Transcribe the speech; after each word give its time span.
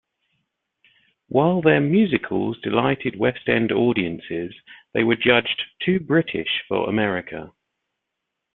While 1.27 1.61
their 1.61 1.79
musicals 1.79 2.57
delighted 2.61 3.19
West 3.19 3.47
End 3.47 3.71
audiences, 3.71 4.51
they 4.95 5.03
were 5.03 5.15
judged 5.15 5.61
"too 5.79 5.99
British" 5.99 6.63
for 6.67 6.89
America. 6.89 7.53